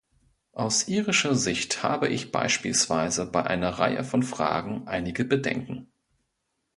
[0.53, 5.91] Aus irischer Sicht habe ich beispielsweise bei einer Reihe von Fragen einige Bedenken.